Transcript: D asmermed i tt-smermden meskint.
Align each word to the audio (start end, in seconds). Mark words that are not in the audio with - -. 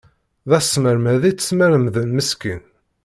D 0.49 0.51
asmermed 0.57 1.23
i 1.29 1.31
tt-smermden 1.33 2.09
meskint. 2.15 2.65